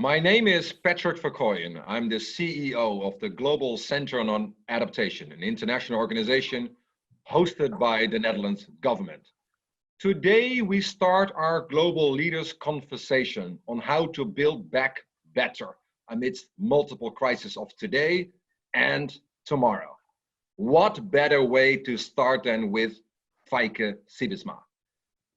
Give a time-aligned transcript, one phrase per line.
[0.00, 1.84] My name is Patrick Verkooijen.
[1.86, 6.70] I'm the CEO of the Global Center on Adaptation, an international organization
[7.30, 9.28] hosted by the Netherlands government.
[9.98, 15.00] Today, we start our global leaders conversation on how to build back
[15.34, 15.76] better
[16.08, 18.30] amidst multiple crises of today
[18.72, 19.94] and tomorrow.
[20.56, 22.94] What better way to start than with
[23.52, 24.60] Feike Sijbesma?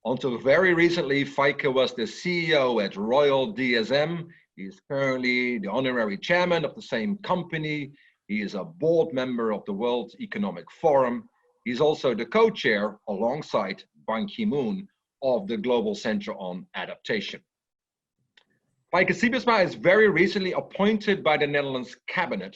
[0.06, 6.18] Until very recently, Feike was the CEO at Royal DSM he is currently the honorary
[6.18, 7.92] chairman of the same company.
[8.28, 11.28] He is a board member of the World Economic Forum.
[11.66, 14.88] He's also the co-chair alongside Ban Ki-moon
[15.24, 17.42] of the Global Center on Adaptation.
[18.94, 22.56] Feike Sijbesma is very recently appointed by the Netherlands cabinet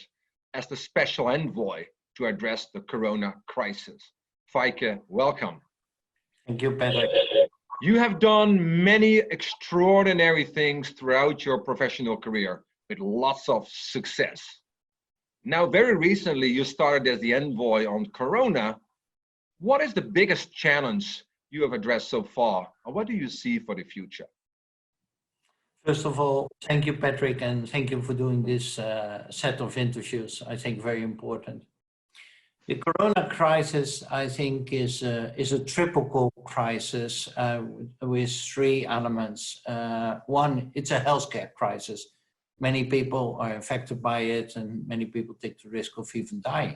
[0.53, 4.11] as the special envoy to address the corona crisis.
[4.53, 5.61] Feike, welcome.
[6.45, 7.09] Thank you, Patrick.
[7.79, 14.41] You have done many extraordinary things throughout your professional career with lots of success.
[15.45, 18.77] Now, very recently, you started as the envoy on Corona.
[19.59, 23.59] What is the biggest challenge you have addressed so far, and what do you see
[23.59, 24.27] for the future?
[25.85, 29.77] First of all, thank you, Patrick, and thank you for doing this uh, set of
[29.77, 30.41] interviews.
[30.45, 31.63] I think very important.
[32.67, 37.61] The corona crisis, I think, is a, is a triple crisis uh,
[38.01, 39.61] with three elements.
[39.65, 42.07] Uh, one, it's a healthcare crisis.
[42.59, 46.75] Many people are affected by it and many people take the risk of even dying.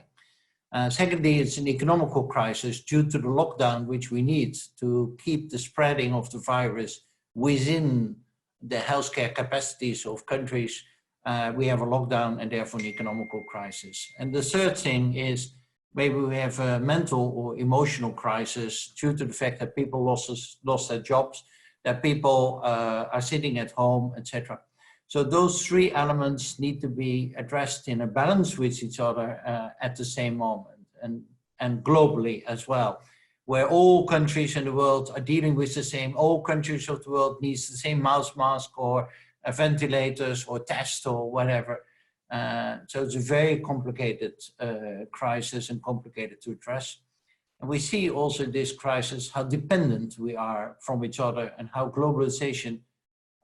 [0.72, 5.50] Uh, secondly, it's an economical crisis due to the lockdown, which we need to keep
[5.50, 7.02] the spreading of the virus
[7.36, 8.16] within
[8.62, 10.86] the healthcare capacities of countries.
[11.26, 14.10] Uh, we have a lockdown and therefore an economical crisis.
[14.20, 15.52] And the third thing is
[15.94, 20.58] maybe we have a mental or emotional crisis due to the fact that people lost,
[20.64, 21.44] lost their jobs,
[21.84, 24.60] that people uh, are sitting at home, etc.
[25.08, 29.70] So those three elements need to be addressed in a balance with each other uh,
[29.82, 31.24] at the same moment and,
[31.60, 33.02] and globally as well,
[33.46, 37.10] where all countries in the world are dealing with the same, all countries of the
[37.10, 39.10] world needs the same mouse mask or
[39.54, 41.84] ventilators or tests or whatever.
[42.32, 46.98] Uh, so it's a very complicated uh, crisis and complicated to address.
[47.60, 51.90] And we see also this crisis how dependent we are from each other and how
[51.90, 52.80] globalization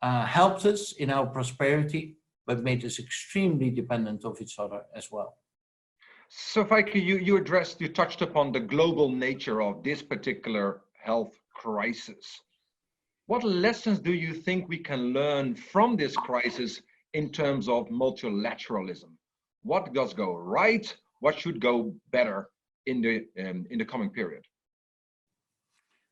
[0.02, 5.12] uh, helped us in our prosperity, but made us extremely dependent of each other as
[5.12, 5.38] well.
[6.30, 11.38] So Feike, you, you addressed, you touched upon the global nature of this particular health
[11.54, 12.42] crisis.
[13.28, 16.82] What lessons do you think we can learn from this crisis
[17.14, 19.12] in terms of multilateralism.
[19.64, 20.96] What does go right?
[21.20, 22.50] What should go better
[22.86, 24.46] in the um, in the coming period?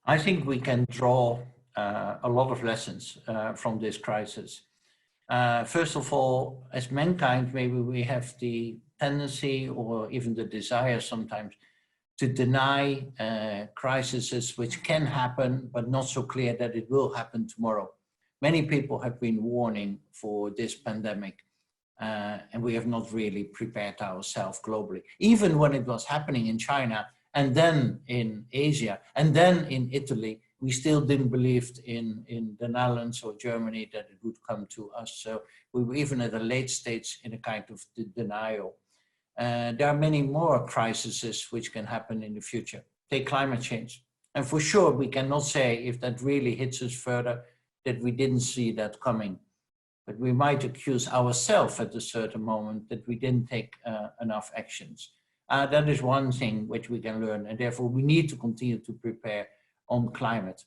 [0.05, 1.39] I think we can draw
[1.75, 4.63] uh, a lot of lessons uh, from this crisis.
[5.29, 10.99] Uh, first of all, as mankind, maybe we have the tendency or even the desire
[10.99, 11.55] sometimes
[12.17, 17.47] to deny uh, crises which can happen, but not so clear that it will happen
[17.47, 17.89] tomorrow.
[18.41, 21.39] Many people have been warning for this pandemic
[22.01, 25.01] uh, and we have not really prepared ourselves globally.
[25.19, 30.41] Even when it was happening in China and then in Asia and then in Italy,
[30.59, 34.91] we still didn't believe in, in the Netherlands or Germany that it would come to
[34.91, 35.19] us.
[35.23, 35.43] So
[35.73, 37.81] we were even at a late stage in a kind of
[38.15, 38.75] denial.
[39.37, 42.83] Uh, there are many more crises which can happen in the future.
[43.09, 44.03] Take climate change.
[44.33, 47.43] And for sure, we cannot say if that really hits us further,
[47.85, 49.39] that we didn't see that coming.
[50.05, 54.51] But we might accuse ourselves at a certain moment that we didn't take uh, enough
[54.55, 55.11] actions.
[55.49, 58.79] Uh, that is one thing which we can learn and therefore we need to continue
[58.79, 59.47] to prepare
[59.89, 60.63] on climate.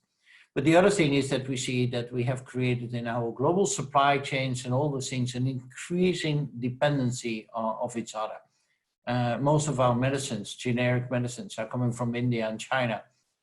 [0.55, 3.67] But the other thing is that we see that we have created in our global
[3.67, 8.39] supply chains and all the things an increasing dependency uh, of each other.
[9.07, 13.03] Uh, most of our medicines, generic medicines, are coming from India and China.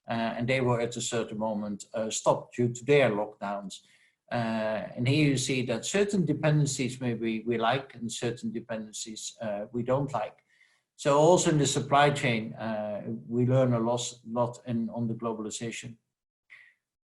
[0.09, 3.79] Uh, and they were at a certain moment uh, stopped due to their lockdowns.
[4.31, 9.37] Uh, and here you see that certain dependencies maybe we like and certain dependencies
[9.71, 10.37] we don't like.
[10.97, 15.13] So also in the supply chain, uh, we learn a lot, lot in, on the
[15.13, 15.95] globalization.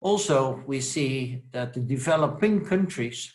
[0.02, 3.32] Also, we see that the developing countries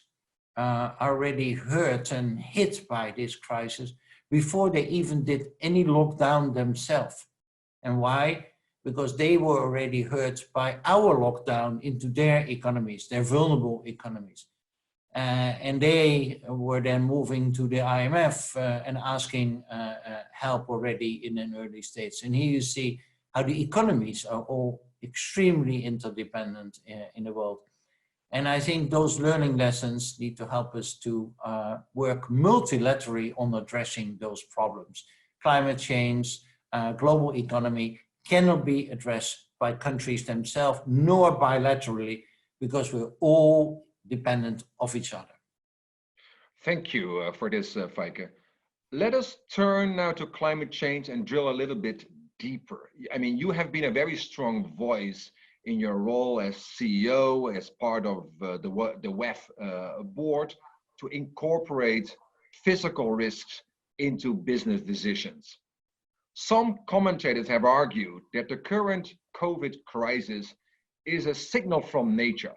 [0.57, 3.95] uh, are already hurt and hit by this crisis
[4.31, 7.27] before they even did any lockdown themselves.
[7.83, 8.50] And why?
[8.85, 14.47] Because they were already hurt by our lockdown into their economies, their vulnerable economies.
[15.15, 20.69] Uh, and they were then moving to the IMF uh, and asking uh, uh, help
[20.69, 22.23] already in an early stage.
[22.23, 23.01] And here you see
[23.35, 27.59] how the economies are all extremely interdependent uh, in the world.
[28.31, 33.53] And I think those learning lessons need to help us to uh, work multilaterally on
[33.55, 35.05] addressing those problems.
[35.43, 36.39] Climate change,
[36.97, 42.25] global economy cannot be addressed by countries themselves, nor bilaterally,
[42.61, 45.35] because we're all dependent of each other.
[46.65, 48.29] Thank you uh, for this, uh, Feike.
[48.93, 52.07] Let us turn now to climate change and drill a little bit
[52.39, 52.91] deeper.
[53.15, 55.31] I mean, you have been a very strong voice
[55.65, 58.71] in your role as CEO, as part of uh, the,
[59.03, 60.55] the WEF uh, board,
[60.99, 62.15] to incorporate
[62.65, 63.63] physical risks
[63.99, 65.59] into business decisions.
[66.43, 70.55] Some commentators have argued that the current COVID crisis
[71.05, 72.55] is a signal from nature.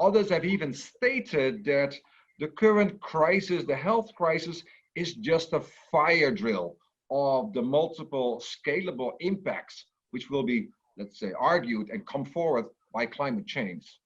[0.00, 1.94] Others have even stated that
[2.38, 4.64] the current crisis, the health crisis,
[4.94, 5.60] is just a
[5.92, 6.76] fire drill
[7.10, 12.64] of the multiple scalable impacts which will be let's say, argued and come forward
[12.94, 14.00] by climate change.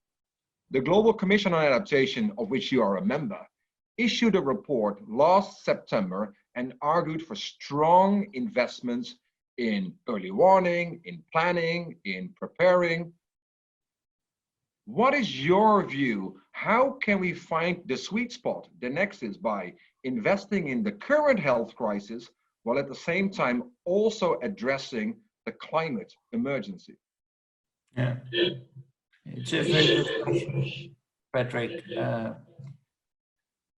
[0.73, 3.41] The Global Commission on Adaptation, of which you are a member,
[3.99, 9.17] issued a report last September and argued for strong investments
[9.59, 13.13] in early warning, in planning, in preparing.
[14.87, 16.41] What is your view?
[16.53, 21.75] How can we find the sweet spot, the nexus by investing in the current health
[21.75, 22.29] crisis
[22.65, 25.17] while at the same time also addressing
[25.47, 26.97] the climate emergency?
[27.97, 28.17] Yeah,
[29.27, 30.95] it's a very good question,
[31.33, 31.83] Patrick.
[31.97, 32.33] Uh,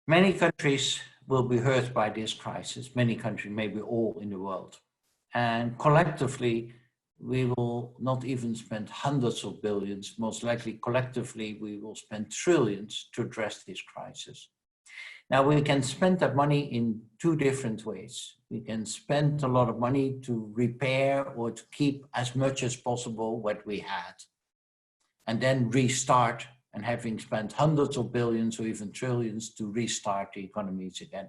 [0.06, 4.78] many countries will be hurt by this crisis, many countries, maybe all in the world.
[5.34, 6.74] And collectively,
[7.18, 13.08] we will not even spend hundreds of billions, most likely collectively, we will spend trillions
[13.14, 14.48] to address this crisis.
[15.30, 18.36] Now we can spend that money in two different ways.
[18.50, 22.76] We can spend a lot of money to repair or to keep as much as
[22.76, 24.14] possible what we had.
[25.26, 30.44] And then restart and having spent hundreds of billions or even trillions to restart the
[30.44, 31.28] economies again.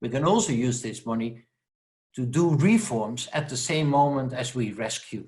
[0.00, 1.46] We can also use this money
[2.14, 5.26] to do reforms at the same moment as we rescue.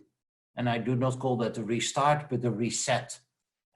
[0.57, 3.19] And I do not call that a restart, but a reset.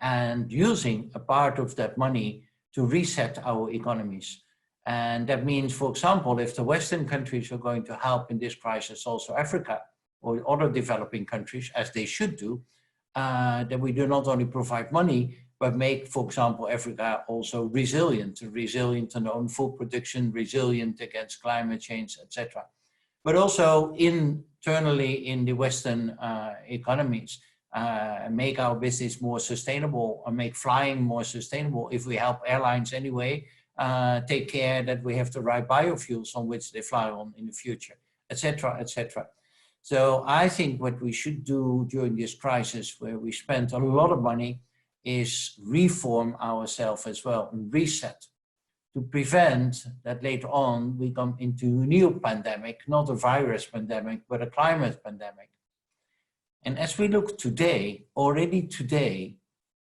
[0.00, 4.42] And using a part of that money to reset our economies.
[4.86, 8.54] And that means, for example, if the Western countries are going to help in this
[8.54, 9.80] crisis, also Africa
[10.20, 12.62] or other developing countries, as they should do,
[13.14, 18.42] uh, that we do not only provide money, but make, for example, Africa also resilient,
[18.50, 22.64] resilient in own food production, resilient against climate change, etc.
[23.22, 27.38] But also internally in the Western uh, economies,
[27.72, 32.92] uh, make our business more sustainable or make flying more sustainable if we help airlines
[32.92, 33.46] anyway
[33.78, 37.46] uh, take care that we have the right biofuels on which they fly on in
[37.46, 37.96] the future
[38.30, 39.26] etc etc
[39.82, 44.10] so i think what we should do during this crisis where we spent a lot
[44.10, 44.60] of money
[45.04, 48.24] is reform ourselves as well and reset
[48.94, 54.20] to prevent that later on we come into a new pandemic not a virus pandemic
[54.28, 55.50] but a climate pandemic
[56.64, 59.36] and as we look today, already today,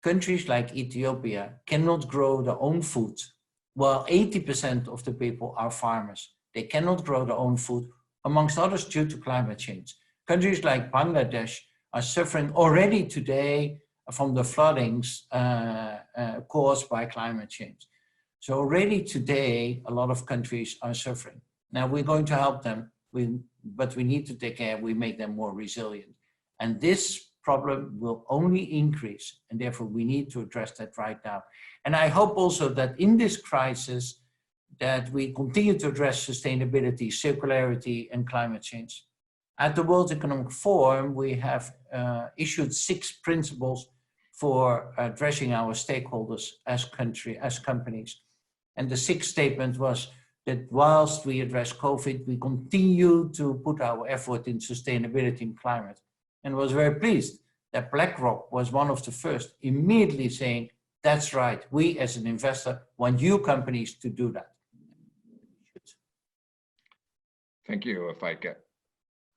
[0.02, 3.18] countries like Ethiopia cannot grow their own food,
[3.74, 6.32] while 80% of the people are farmers.
[6.54, 7.88] They cannot grow their own food,
[8.24, 9.94] amongst others due to climate change.
[10.26, 11.58] Countries like Bangladesh
[11.92, 13.78] are suffering already today
[14.10, 17.86] from the floodings uh, uh, caused by climate change.
[18.40, 21.40] So already today, a lot of countries are suffering.
[21.70, 25.18] Now we're going to help them, we, but we need to take care, we make
[25.18, 26.12] them more resilient.
[26.58, 29.40] And this problem will only increase.
[29.50, 31.42] And therefore we need to address that right now.
[31.84, 34.21] And I hope also that in this crisis,
[34.82, 39.04] that we continue to address sustainability, circularity, and climate change.
[39.56, 43.80] At the World Economic Forum, we have uh, issued six principles
[44.32, 48.22] for addressing our stakeholders as country, as companies.
[48.76, 50.08] And the sixth statement was
[50.46, 56.00] that whilst we address COVID, we continue to put our effort in sustainability and climate
[56.42, 57.38] and was very pleased
[57.72, 60.70] that BlackRock was one of the first immediately saying,
[61.04, 64.48] that's right, we as an investor want you companies to do that.
[67.72, 68.54] Thank you, Feike.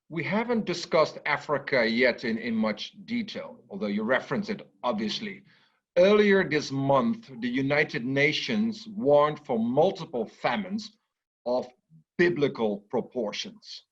[0.10, 5.44] We haven't discussed Africa yet in, in much detail, although you reference it obviously.
[5.98, 10.92] Earlier this month, the United Nations warned for multiple famines
[11.46, 11.65] of
[12.18, 13.84] biblical proportions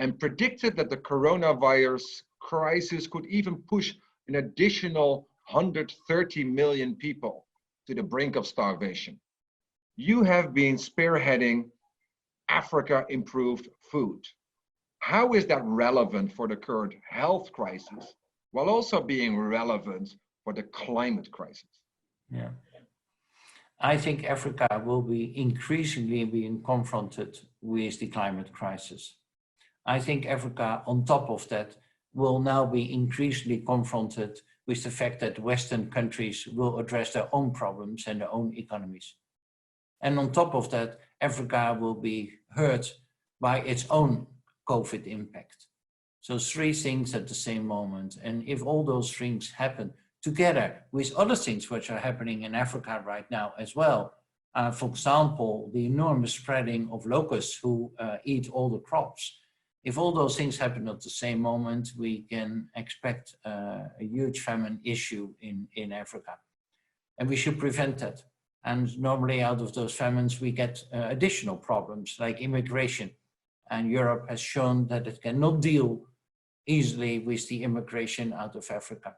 [0.00, 2.02] and predicted that the coronavirus
[2.40, 3.94] crisis could even push
[4.26, 7.46] an additional 130 million people
[7.86, 9.16] to the brink of starvation.
[9.94, 11.70] You have been spearheading
[12.48, 14.22] Africa Improved Food.
[14.98, 18.14] How is that relevant for the current health crisis
[18.50, 20.08] while also being relevant
[20.44, 21.80] for the climate crisis?
[22.30, 22.50] Yeah.
[23.80, 29.16] I think Africa will be increasingly being confronted with the climate crisis.
[29.84, 31.76] I think Africa, on top of that,
[32.14, 37.52] will now be increasingly confronted with the fact that Western countries will address their own
[37.52, 39.14] problems and their own economies.
[40.00, 42.92] And on top of that, Africa will be hurt
[43.40, 44.26] by its own
[44.68, 45.66] COVID impact.
[46.20, 48.18] So three things at the same moment.
[48.22, 49.92] And if all those things happen
[50.22, 54.12] together with other things which are happening in Africa right now as well,
[54.56, 59.38] uh, for example, the enormous spreading of locusts who uh, eat all the crops.
[59.84, 64.40] If all those things happen at the same moment, we can expect uh, a huge
[64.40, 66.38] famine issue in, in Africa.
[67.18, 68.22] And we should prevent that.
[68.64, 73.10] And normally out of those famines, we get uh, additional problems like immigration.
[73.70, 76.02] And Europe has shown that it cannot deal
[76.66, 79.14] easily with the immigration out of Africa.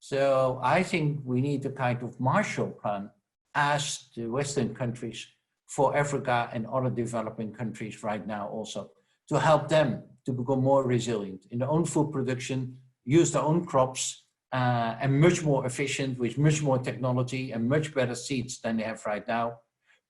[0.00, 3.10] So I think we need a kind of Marshall Plan
[3.54, 5.26] as the Western countries
[5.66, 8.90] for Africa and other developing countries right now also
[9.28, 13.64] to help them to become more resilient in their own food production, use their own
[13.64, 14.23] crops,
[14.54, 18.84] uh, and much more efficient with much more technology and much better seeds than they
[18.84, 19.58] have right now.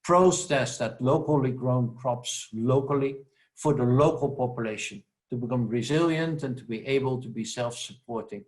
[0.05, 3.17] Process that locally grown crops locally
[3.57, 8.45] for the local population to become resilient and to be able to be self-supporting.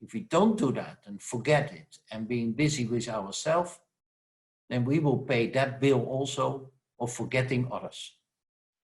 [0.00, 3.78] If we don't do that and forget it and being busy with ourselves,
[4.68, 8.16] then we will pay that bill also of forgetting others.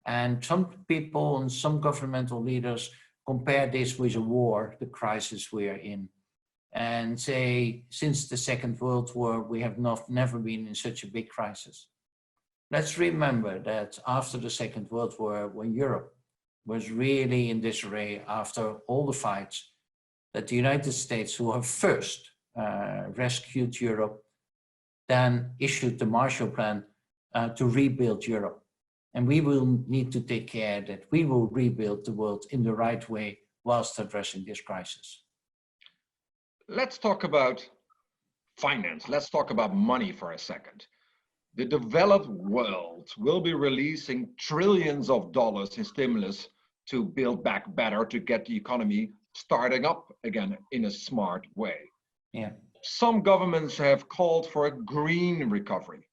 [0.07, 2.89] And some people and some governmental leaders
[3.27, 6.09] compare this with a war, the crisis we are in,
[6.73, 11.09] and say, since the Second World War, we have not, never been in such a
[11.09, 11.89] big crisis.
[12.71, 16.15] Let's remember that after the Second World War, when Europe
[16.67, 19.73] was really in disarray after all the fights,
[20.33, 24.23] that the United States, who have first uh, rescued Europe,
[25.09, 26.85] then issued the Marshall Plan
[27.35, 28.63] uh, to rebuild Europe.
[29.15, 32.75] And we will need to take care that we will rebuild the world in the
[32.75, 35.25] right way whilst addressing this crisis.
[36.73, 37.69] Let's talk about
[38.57, 39.09] finance.
[39.09, 40.87] Let's talk about money for a second.
[41.57, 46.49] The developed world will be releasing trillions of dollars in stimulus
[46.91, 51.91] to build back better, to get the economy starting up again in a smart way.
[52.33, 52.51] Yeah.
[52.85, 56.07] Some governments have called for a green recovery.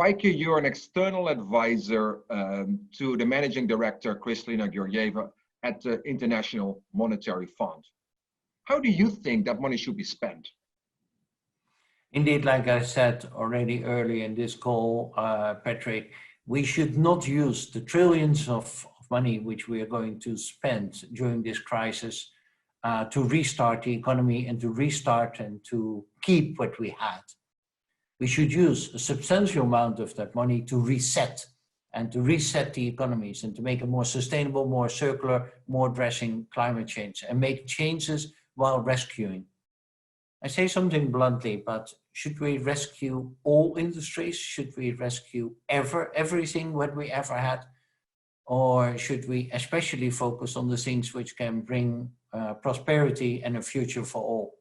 [0.00, 5.30] Feike, you're an external advisor um, to the managing director, Kristalina Georgieva,
[5.64, 7.84] at the International Monetary Fund.
[8.64, 10.48] How do you think that money should be spent?
[12.12, 16.12] Indeed, like I said already early in this call, uh, Patrick,
[16.46, 21.04] we should not use the trillions of, of, money which we are going to spend
[21.12, 22.30] during this crisis
[22.84, 27.20] uh, to restart the economy and to restart and to keep what we had.
[28.18, 31.44] We should use a substantial amount of that money to reset
[31.92, 36.46] and to reset the economies and to make it more sustainable, more circular, more addressing
[36.52, 39.46] climate change and make changes while rescuing.
[40.42, 44.36] I say something bluntly, but should we rescue all industries?
[44.36, 47.64] Should we rescue ever everything what we ever had?
[48.46, 53.62] Or should we especially focus on the things which can bring uh, prosperity and a
[53.62, 54.58] future for all?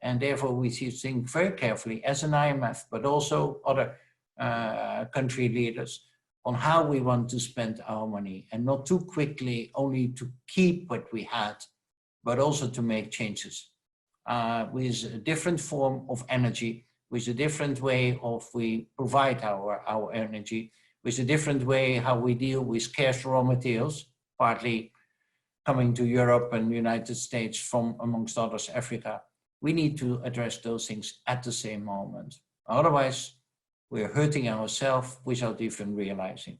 [0.00, 3.94] And therefore we should think very carefully as an IMF, but also other
[4.40, 6.06] uh, country leaders
[6.46, 10.88] on how we want to spend our money and not too quickly only to keep
[10.88, 11.56] what we had
[12.26, 13.70] but also to make changes
[14.26, 19.80] uh, with a different form of energy, with a different way of we provide our,
[19.86, 20.72] our energy,
[21.04, 24.06] with a different way how we deal with scarce raw materials,
[24.40, 24.90] partly
[25.64, 29.22] coming to Europe and United States from, amongst others, Africa.
[29.60, 32.34] We need to address those things at the same moment.
[32.68, 33.36] Otherwise,
[33.88, 36.58] we're hurting ourselves without even realizing.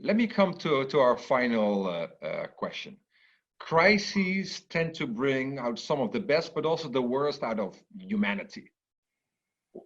[0.00, 2.96] Let me come to, to our final uh, uh, question
[3.58, 7.76] crises tend to bring out some of the best, but also the worst out of
[7.98, 8.70] humanity.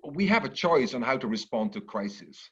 [0.05, 2.51] We have a choice on how to respond to crises.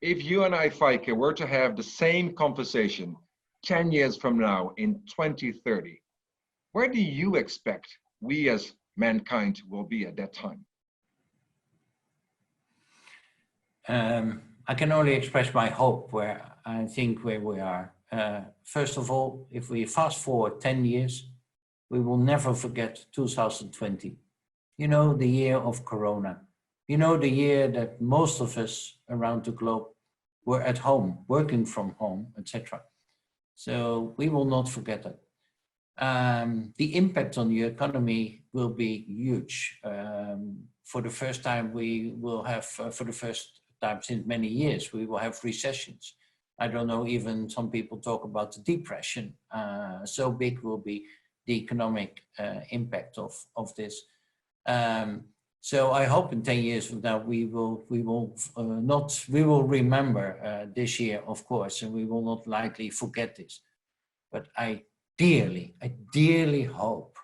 [0.00, 3.16] If you and I, Feike, were to have the same conversation
[3.64, 6.00] 10 years from now in 2030,
[6.72, 7.86] where do you expect
[8.20, 10.64] we as mankind will be at that time?
[13.88, 18.96] Um, I can only express my hope where I think where we are uh, first
[18.98, 21.28] of all, if we fast forward 10 years,
[21.90, 24.16] we will never forget 2020.
[24.78, 26.40] You know, the year of Corona.
[26.88, 29.86] You know, the year that most of us around the globe
[30.44, 32.82] were at home, working from home, etc.
[33.54, 35.18] So we will not forget it.
[36.02, 39.78] Um, the impact on the economy will be huge.
[39.84, 44.48] Um, for the first time, we will have, uh, for the first time since many
[44.48, 46.14] years, we will have recessions.
[46.58, 49.34] I don't know, even some people talk about the depression.
[49.50, 51.06] Uh, so big will be
[51.46, 54.02] the economic uh, impact of, of this.
[54.66, 55.24] Um,
[55.60, 59.44] so I hope in 10 years from now, we will, we will uh, not, we
[59.44, 63.60] will remember uh, this year, of course, and we will not likely forget this.
[64.30, 64.82] But I
[65.16, 67.16] dearly, I dearly hope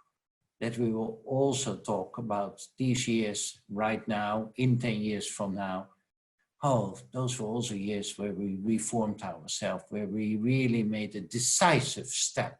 [0.60, 5.88] that we will also talk about these years right now, in 10 years from now.
[6.62, 12.08] Oh, those were also years where we reformed ourselves, where we really made a decisive
[12.08, 12.58] step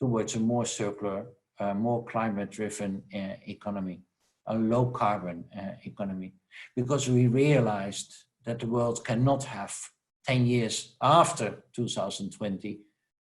[0.00, 1.26] towards a more circular,
[1.58, 4.02] uh, more climate driven uh, economy,
[4.46, 6.34] a low carbon uh, economy,
[6.76, 8.14] because we realized
[8.44, 9.74] that the world cannot have
[10.26, 12.80] 10 years after 2020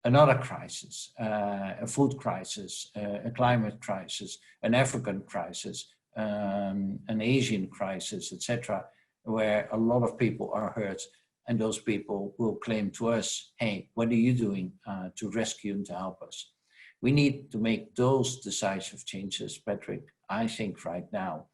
[0.04, 7.20] another crisis, uh, a food crisis, uh, a climate crisis, an African crisis, um, an
[7.20, 8.84] Asian crisis, etc.,
[9.24, 11.02] where a lot of people are hurt,
[11.48, 15.74] and those people will claim to us, "Hey, what are you doing uh, to rescue
[15.74, 16.52] and to help us?"
[17.00, 20.04] We need to make those decisive changes, Patrick.
[20.28, 21.46] I think right now,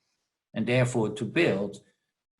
[0.54, 1.80] and therefore to build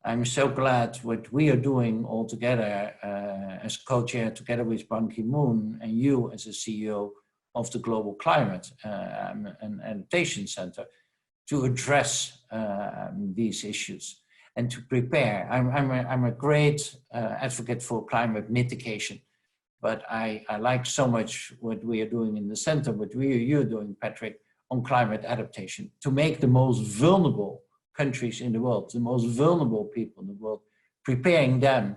[0.05, 5.09] I'm so glad what we are doing all together uh, as co-chair together with Ban
[5.09, 7.11] Ki-moon and you as a CEO
[7.53, 10.85] of the Global Climate uh, and Adaptation Center
[11.49, 14.21] to address uh, these issues
[14.59, 15.47] and to prepare.
[15.49, 19.21] I'm, I'm, a, I'm a great uh, advocate for climate mitigation,
[19.81, 23.27] but I, I like so much what we are doing in the center, what we
[23.35, 24.35] are you are doing, Patrick,
[24.69, 27.61] on climate adaptation to make the most vulnerable
[27.95, 30.59] countries in the world, the most vulnerable people in the world,
[31.05, 31.95] preparing them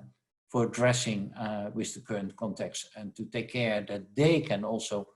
[0.49, 5.09] for addressing uh, with the current context and to take care that they can also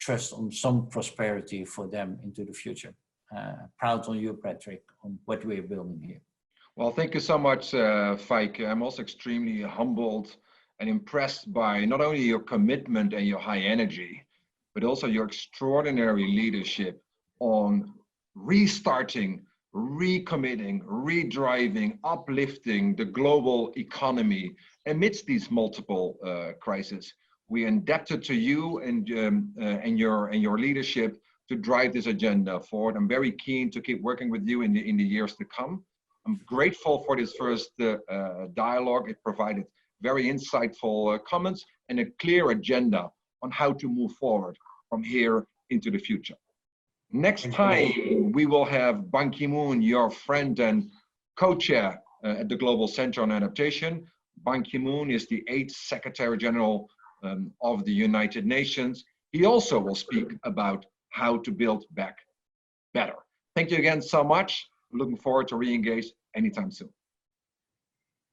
[0.00, 2.92] trust on some prosperity for them into the future.
[3.36, 6.22] Uh, proud on you, Patrick, on what we're building here.
[6.78, 8.64] Well, thank you so much, uh, Feike.
[8.64, 10.36] I'm also extremely humbled
[10.78, 14.24] and impressed by not only your commitment and your high energy,
[14.76, 17.02] but also your extraordinary leadership
[17.40, 17.92] on
[18.36, 24.54] restarting recommitting, redriving, uplifting the global economy
[24.86, 27.12] amidst these multiple uh, crises.
[27.48, 31.16] We are indebted to you and, um, uh, and, your, and your leadership
[31.48, 32.94] to drive this agenda forward.
[32.94, 35.82] I'm very keen to keep working with you in the, in the years to come.
[36.28, 37.96] I'm grateful for this first uh,
[38.54, 39.08] dialogue.
[39.08, 39.64] It provided
[40.02, 43.08] very insightful uh, comments and a clear agenda
[43.42, 44.54] on how to move forward
[44.90, 46.34] from here into the future.
[47.12, 50.90] Next time, we will have Ban Ki-moon, your friend and
[51.38, 54.06] co-chair uh, at the Global Center on Adaptation.
[54.44, 56.90] Ban Ki-moon is the eighth Secretary General
[57.22, 59.02] um, of the United Nations.
[59.32, 62.18] He also will speak about how to build back
[62.92, 63.16] better.
[63.56, 64.68] Thank you again so much.
[64.92, 66.90] Looking forward to re-engage anytime soon.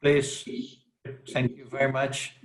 [0.02, 0.46] Please,
[1.34, 2.36] thank you very much.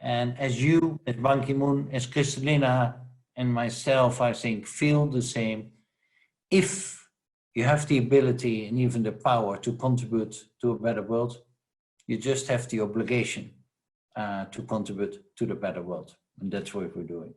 [0.00, 2.94] And as you, as Ban Ki-moon, as Kristalina,
[3.38, 5.70] and myself, I think, feel the same.
[6.50, 7.08] If
[7.54, 11.38] you have the ability and even the power to contribute to a better world,
[12.08, 13.52] you just have the obligation
[14.16, 16.16] uh, to contribute to the better world.
[16.40, 17.32] And that's what we're doing.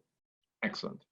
[0.63, 1.05] Excellent.